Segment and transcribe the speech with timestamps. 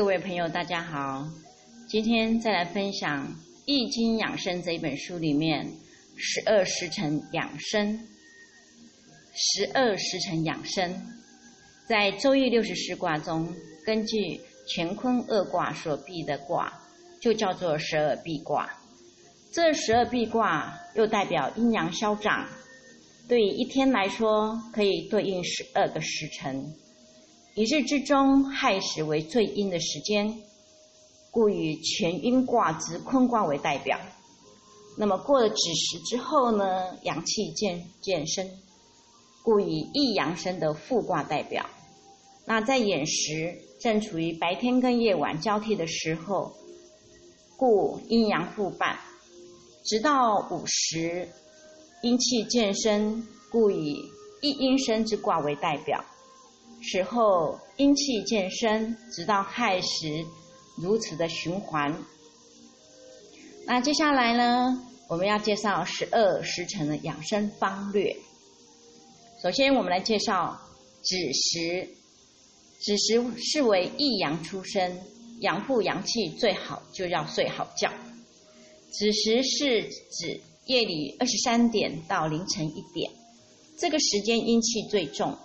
[0.00, 1.28] 各位朋友，大家好。
[1.86, 3.28] 今天再来分享
[3.66, 5.70] 《易经养生》这一本书里面
[6.16, 8.00] 十二时辰养生。
[9.34, 10.90] 十二时辰养生，
[11.86, 13.46] 在周易六十四卦中，
[13.84, 14.40] 根据
[14.74, 16.72] 乾坤二卦所避的卦，
[17.20, 18.70] 就叫做十二必卦。
[19.52, 22.48] 这十二必卦又代表阴阳消长，
[23.28, 26.72] 对一天来说，可以对应十二个时辰。
[27.56, 30.40] 一日之中，亥时为最阴的时间，
[31.32, 33.98] 故以全阴卦之坤卦为代表。
[34.96, 38.48] 那么过了子时之后呢，阳气渐渐生，
[39.42, 41.66] 故以易阳生的复卦代表。
[42.46, 46.52] 那在寅时正处于白天跟夜晚交替的时候，
[47.56, 48.96] 故阴阳互半。
[49.84, 51.28] 直到午时，
[52.02, 53.96] 阴气渐生，故以
[54.40, 56.04] 一阴生之卦为代表。
[56.92, 60.26] 时候阴气渐生，直到亥时，
[60.76, 61.96] 如此的循环。
[63.64, 64.76] 那接下来呢，
[65.08, 68.16] 我们要介绍十二时辰的养生方略。
[69.40, 70.60] 首先，我们来介绍
[71.00, 71.88] 子时。
[72.80, 74.98] 子时是为一阳出生，
[75.42, 77.88] 养护阳气最好就要睡好觉。
[78.90, 83.12] 子时是指夜里二十三点到凌晨一点，
[83.78, 85.38] 这个时间阴气最重。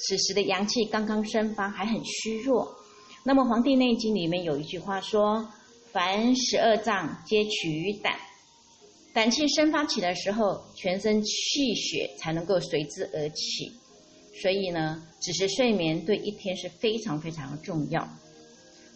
[0.00, 2.72] 此时的阳气刚刚生发，还很虚弱。
[3.24, 5.46] 那么《黄帝内经》里面有一句话说
[5.92, 8.16] ：“凡十二脏皆取于胆，
[9.12, 13.72] 胆气生发起的时候，全身气血才能够随之而起。
[14.40, 18.08] 所以呢，子时睡眠对一天是非常非常的重要。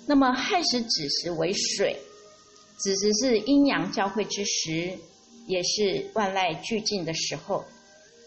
[0.06, 1.98] 那么亥时子时为水，
[2.78, 4.96] 子时是阴阳交汇之时，
[5.48, 7.64] 也是万籁俱静的时候。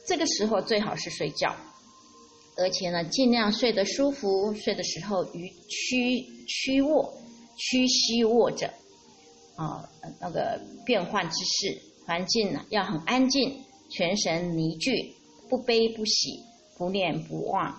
[0.06, 1.56] 这个时候最好是睡觉。”
[2.58, 7.14] 而且呢，尽量睡得舒服，睡的时候于屈屈卧、
[7.58, 8.68] 屈膝卧着，
[9.56, 15.13] 啊，那个变换姿势，环境呢要很安静，全神凝聚，
[15.50, 16.40] 不悲不喜，
[16.78, 17.75] 不念不忘。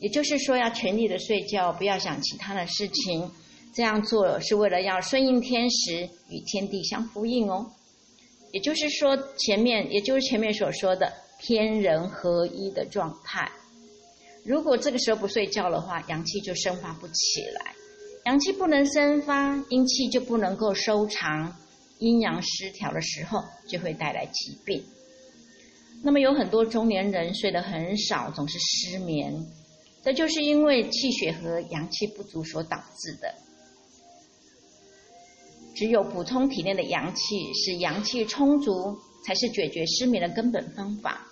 [0.00, 3.30] 也就是说，要全力的睡觉，不要想其他的事情。
[3.72, 7.70] 这样做是为了要顺应天时，与天地相呼应哦。
[8.52, 13.50] 也就是说，前面也就是前面所说的天人合一的状态。
[14.44, 17.74] 如果这个时候不睡觉的话，阳气就生发不起来，
[18.26, 21.56] 阳气不能生发，阴气就不能够收藏，
[21.98, 24.84] 阴阳失调的时候就会带来疾病。
[26.02, 29.46] 那么有很多中年人睡得很少，总是失眠，
[30.02, 33.34] 这就是因为气血和阳气不足所导致的。
[35.74, 41.26] 只有补充体内的阳气，使阳气充足，才是解决失眠的根本方法。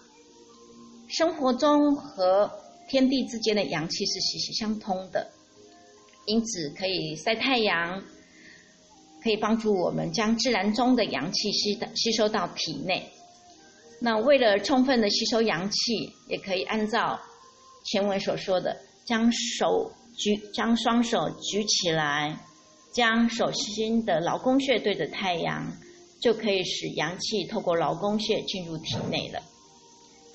[1.18, 2.48] 生活中和
[2.88, 5.28] 天地之间的阳气是息息相通的，
[6.26, 8.00] 因此可以晒太阳，
[9.20, 13.04] 可以帮助我们将自然中的阳气吸的吸收到体内。
[14.00, 17.18] 那为了充分的吸收阳气，也可以按照
[17.86, 22.38] 前文所说的，将手举，将双手举起来，
[22.92, 25.66] 将手心的劳宫穴对着太阳，
[26.22, 29.42] 就可以使阳气透过劳宫穴进入体内了。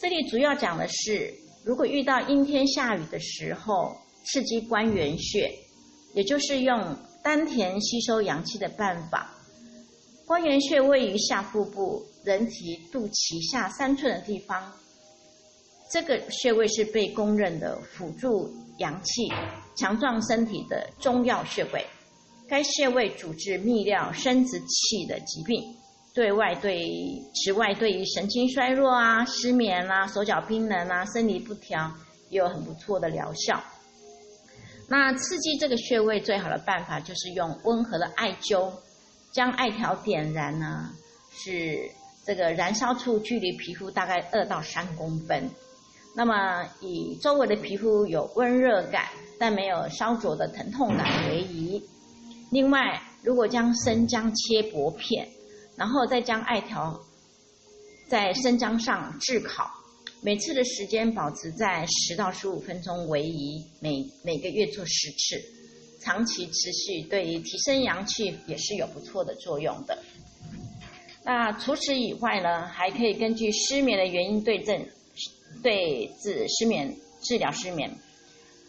[0.04, 1.34] 这里主要讲的是。
[1.64, 5.50] 如果遇到阴天下雨的时候，刺激关元穴，
[6.14, 9.34] 也就是用丹田吸收阳气的办法。
[10.28, 14.74] 关元穴位于下腹部人体肚脐下三寸的地方，
[15.90, 19.32] 这个穴位是被公认的辅助阳气、
[19.78, 21.86] 强壮身体的中药穴位。
[22.50, 25.64] 该穴位主治泌尿生殖器的疾病。
[26.14, 26.80] 对外对，
[27.34, 31.92] 此外对于神经衰弱啊、失眠啊、手脚冰冷啊、生理不调，
[32.30, 33.60] 也有很不错的疗效。
[34.88, 38.72] 那刺激这个穴位最好的办法就是用温和的艾灸，
[39.32, 40.92] 将艾条点燃呢，
[41.32, 41.90] 是
[42.24, 45.50] 这个燃烧处距离皮肤大概二到三公分。
[46.16, 49.06] 那么以周围的皮肤有温热感，
[49.40, 51.84] 但没有烧灼的疼痛感为宜。
[52.52, 55.28] 另外，如果将生姜切薄片。
[55.76, 57.02] 然后再将艾条
[58.10, 59.70] 在生姜上炙烤，
[60.22, 65.42] 每次的时间保持在十到十五分钟为宜，每每个月做十次，
[66.02, 69.98] 长期持续对于提升阳气也是有不错的作用的。
[71.26, 74.86] 那除此以外呢，还可以根据失眠的原因对症
[75.64, 77.90] 对治失眠治疗失眠。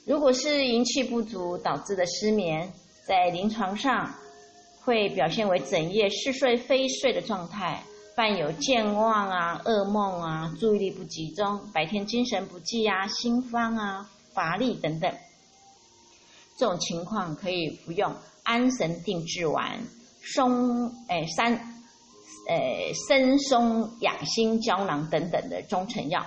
[0.06, 2.72] 如果是阴气不足导致的失眠，
[3.06, 4.14] 在临床上。
[4.84, 7.82] 会表现为整夜似睡非睡的状态，
[8.14, 15.10] 伴有健忘啊、噩梦啊、注意力不集中、白天精神不济啊、心慌啊、乏力等等。
[16.58, 19.80] 这种情况可以服用安神定志丸、
[20.34, 21.54] 松诶三
[22.48, 26.24] 诶参松养心胶囊等等的中成药。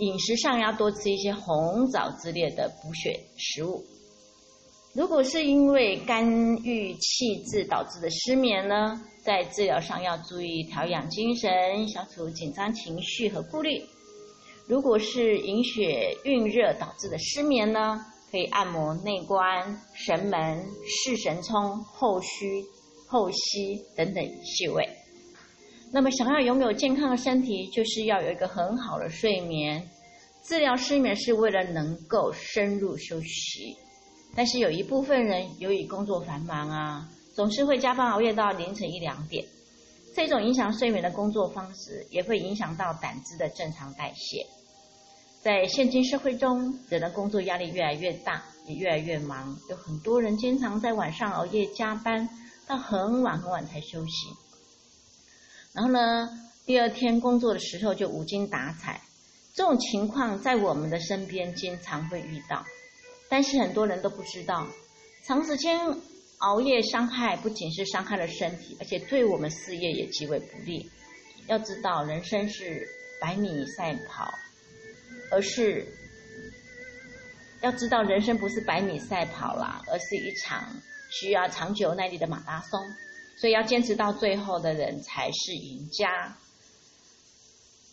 [0.00, 3.82] 饮食上要多吃一些红枣之类的补血食物。
[4.96, 6.26] 如果是因为肝
[6.64, 13.78] 郁气滞导致的失眠呢，在治疗上要注意调养精神，消除紧张情绪和顾虑。
[14.66, 18.00] 如果是营血蕴热导致的失眠呢，
[18.30, 22.64] 可以按摩内关、神门、视神聪、后虚、
[23.06, 24.88] 后溪等等穴位。
[25.92, 29.86] 那么，想要拥有健康的身体，就是要有一个很好的睡眠。
[30.42, 33.76] 治疗失眠是为了能够深入休息，
[34.36, 39.46] 但是有一部分人由于工作繁忙啊，总是会加班熬夜到凌晨一两点。
[40.14, 44.46] 这种影响睡眠的工作方式，也会影响到胆汁的正常代谢。
[45.42, 52.28] 在现今社会中，人的工作压力越来越大，也越来越忙，有很多人经常在晚上熬夜加班，
[52.66, 54.28] 到很晚很晚才休息。
[55.72, 56.28] 然后呢，
[56.64, 59.00] 第二天工作的时候就无精打采。
[59.54, 62.64] 这种情况在我们的身边经常会遇到，
[63.28, 64.66] 但是很多人都不知道，
[65.24, 65.78] 长时间
[66.38, 70.90] 熬夜伤害不仅是伤害了身体，而且对我们事业也极为不利。
[71.48, 72.86] 要知道，人生是
[73.20, 74.32] 百米赛跑，
[75.30, 75.86] 而是
[77.62, 80.80] 要知道人生不是百米赛跑啦，而是一场
[81.10, 82.80] 需要长久耐力的马拉松。
[83.38, 86.38] 所以要坚持到最后的人才是赢家，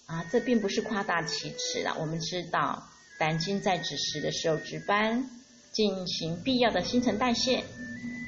[0.05, 1.97] 啊，这并不是夸大其词啦。
[1.99, 2.87] 我们知道，
[3.19, 5.23] 胆经在子时的时候值班，
[5.71, 7.63] 进行必要的新陈代谢。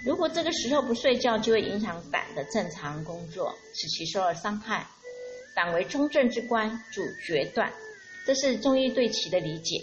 [0.06, 4.88] 如果这个时候不睡觉，就会影响胆的正常工作，使其受到伤害。
[5.56, 7.72] 胆为中正之官，主决断，
[8.26, 9.82] 这是中医对其的理解。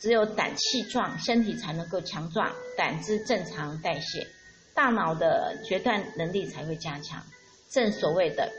[0.00, 4.26] 只有胆气壮，身体才能够强壮，胆汁正常代谢。
[4.72, 7.22] 大脑的决断能力才会加强，
[7.70, 8.50] 正所谓的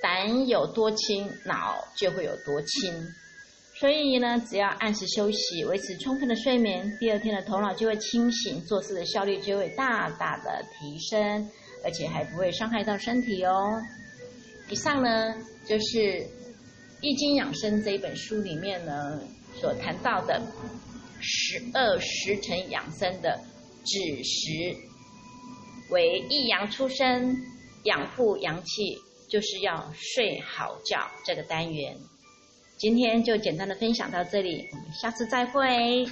[0.00, 3.08] 胆有多轻，脑就会有多轻。
[3.78, 11.48] 所以呢，只要按时休息，维持充分的睡眠，第二天的头脑就会清醒，做事的效率就会大大的提升，
[11.84, 13.80] 而且还不会伤害到身体哦。
[14.68, 15.32] 以上呢，
[15.64, 15.98] 就是
[17.00, 19.22] 《易经养生》这一本书里面呢
[19.60, 20.42] 所谈到的
[21.20, 23.38] 十二时辰养生的
[23.84, 24.76] 子时。
[25.90, 27.34] 为一阳出生，
[27.84, 28.98] 养护阳气，
[29.30, 31.08] 就是要睡好觉。
[31.24, 31.96] 这个单元，
[32.78, 36.06] 今天就简单的分享到这里，下次再会。